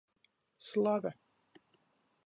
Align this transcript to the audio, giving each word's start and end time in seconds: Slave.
Slave. 0.69 1.11